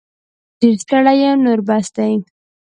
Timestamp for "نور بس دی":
1.45-2.13